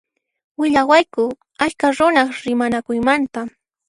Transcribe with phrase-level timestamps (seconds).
[0.59, 1.25] Willawayku
[1.65, 3.41] askha runaq rimanakuymanta.